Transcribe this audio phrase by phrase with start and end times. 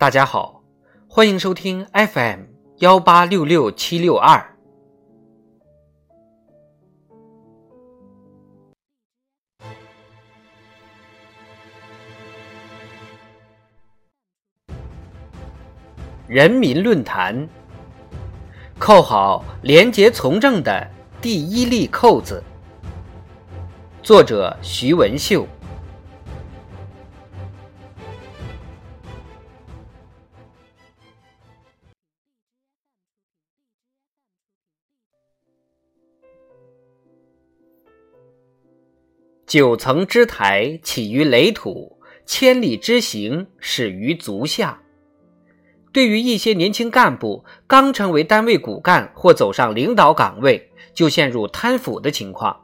[0.00, 0.62] 大家好，
[1.06, 2.44] 欢迎收听 FM
[2.78, 4.56] 幺八六六七六二。
[16.26, 17.46] 人民论坛，
[18.78, 20.90] 扣好廉洁从政的
[21.20, 22.42] 第一粒扣子。
[24.02, 25.46] 作者：徐文秀。
[39.50, 44.80] 九层之台起于垒土，千里之行始于足下。
[45.92, 52.56] 对于一些年轻干部刚成为单位骨干或走上领导岗位，就陷入贪腐的情况，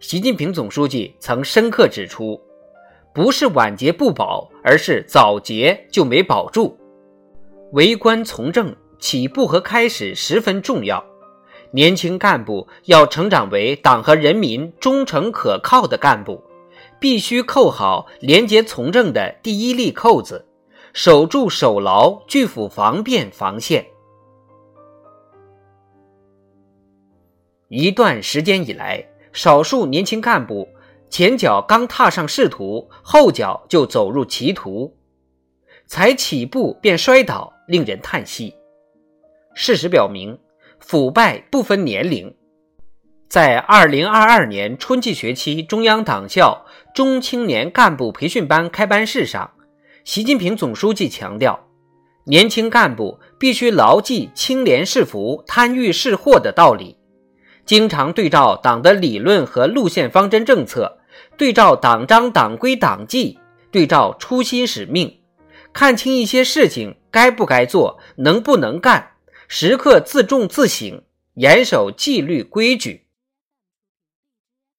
[0.00, 2.40] 习近平总书记曾深刻指出：
[3.12, 6.74] 不是晚节不保，而是早节就没保住。
[7.72, 11.04] 为官从政，起步和开始十分重要。
[11.74, 16.42] 年轻干部要成长为党和人民忠诚可靠的干部，
[17.00, 20.46] 必须扣好廉洁从政的第一粒扣子，
[20.92, 23.86] 守住守牢拒腐防变防线。
[27.68, 30.68] 一段时间以来，少数年轻干部
[31.08, 34.94] 前脚刚踏上仕途，后脚就走入歧途，
[35.86, 38.54] 才起步便摔倒，令人叹息。
[39.54, 40.38] 事实表明。
[40.82, 42.34] 腐败不分年龄，
[43.28, 49.52] 在二零二二年春季学期中央党校中青年干部培训班开班式上，
[50.04, 51.68] 习近平总书记强调，
[52.24, 56.98] 年轻干部必须牢记“清廉是福，贪欲是祸”的道理，
[57.64, 60.98] 经常对照党的理论和路线方针政策，
[61.38, 63.38] 对照党章党规党纪，
[63.70, 65.20] 对照初心使命，
[65.72, 69.11] 看清一些事情该不该做，能不能干。
[69.54, 71.02] 时刻自重自省，
[71.34, 73.04] 严守纪律规矩，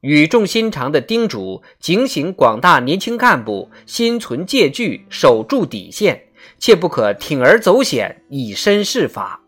[0.00, 9.42] 语重心长的叮嘱、警醒广大年轻干部心存戒惧，守住底线，切不可铤而走险，以身试法，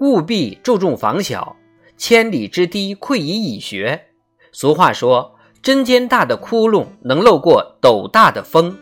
[0.00, 1.56] 务必注重防小。
[1.96, 4.08] 千里之堤，溃于蚁穴。
[4.50, 8.76] 俗话说：“针尖大的窟窿能漏过斗大的风。”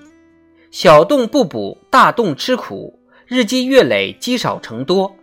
[0.74, 2.98] 小洞不补，大洞吃苦。
[3.28, 5.14] 日积月累，积少成多。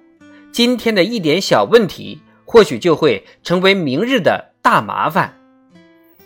[0.50, 5.38] 今天的一点小问题，或许就会成为明日的大麻烦。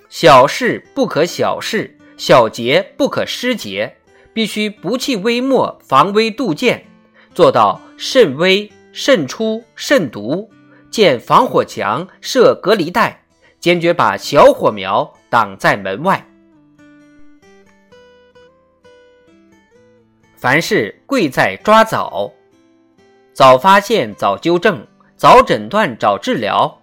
[0.10, 3.96] 小事不可小视，小节不可失节，
[4.32, 6.86] 必须不弃微末，防微杜渐，
[7.34, 10.52] 做到慎微、慎出、慎独，
[10.92, 13.24] 建防火墙，设隔离带，
[13.60, 16.24] 坚决把小火苗挡在门外。
[20.38, 22.32] 凡事贵在抓早，
[23.34, 24.86] 早发现、早纠正、
[25.16, 26.82] 早诊断、早治疗，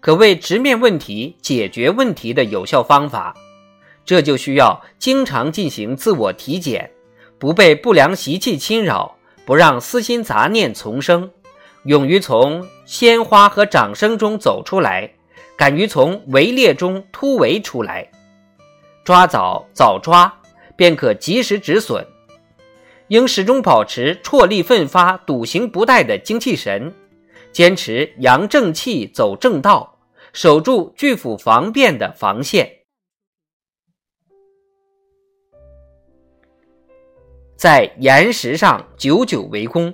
[0.00, 3.36] 可谓直面问题、解决问题的有效方法。
[4.06, 6.90] 这就需要经常进行自我体检，
[7.38, 11.30] 不被不良习气侵扰，不让私心杂念丛生，
[11.84, 15.10] 勇于从鲜花和掌声中走出来，
[15.58, 18.10] 敢于从围猎中突围出来。
[19.04, 20.40] 抓早，早抓，
[20.74, 22.02] 便可及时止损。
[23.08, 26.94] 应始终保持踔厉奋发、笃行不怠的精气神，
[27.52, 29.98] 坚持扬正气、走正道，
[30.32, 32.70] 守住拒腐防变的防线。
[37.56, 39.92] 在岩石上久久为功。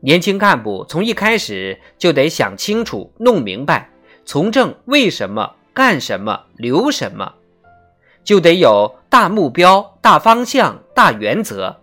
[0.00, 3.88] 年轻干部从一开始就得想清楚、弄明白，
[4.24, 7.32] 从政为什么、干什么、留什么，
[8.24, 11.81] 就得有大目标、大方向、大原则。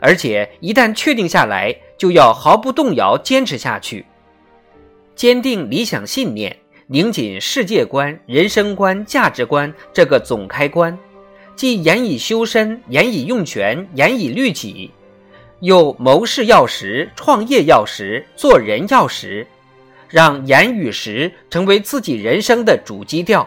[0.00, 4.06] 而且一旦确定下来，就要毫不动摇坚持下去，
[5.16, 6.56] 坚定理想信念，
[6.86, 10.96] 拧紧世界观、人生观、价值观这个总开关，
[11.56, 14.90] 既严以修身、严以用权、严以律己，
[15.60, 19.44] 又谋事要实、创业要实、做人要实，
[20.08, 23.46] 让严与实成为自己人生的主基调，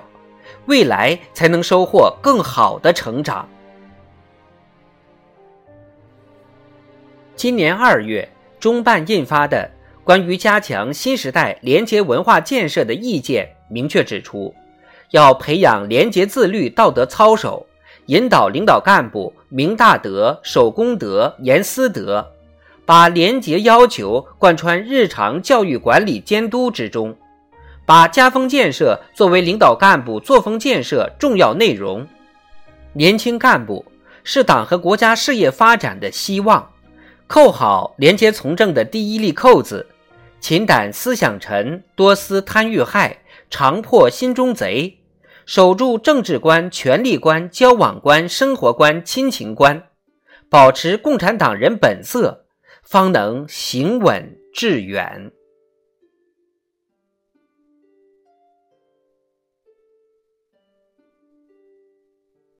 [0.66, 3.48] 未来才能收获更好的成长。
[7.42, 8.30] 今年二月，
[8.60, 9.68] 中办印发的
[10.04, 14.54] 关于加强新时代廉洁文化建设的意见明确指出，
[15.10, 17.66] 要培养廉洁自律道德操守，
[18.06, 22.32] 引导领导干部明大德、守公德、严私德，
[22.86, 27.18] 把廉洁要求贯穿日常教育管理监督之中，
[27.88, 32.08] 把家风建设作为领导干部作风建设重要内容。
[32.94, 33.84] 年轻干部
[34.24, 36.71] 是党和国家事业发展的希望，
[37.32, 39.88] 扣好廉洁从政的第一粒扣子，
[40.42, 43.20] 勤胆思想沉，多思贪欲害，
[43.50, 44.98] 常破心中贼，
[45.46, 49.84] 守住政治观、权力观、交往观、生活观、亲情观，
[50.50, 52.48] 保持共产党人本色，
[52.84, 55.32] 方能行稳致远。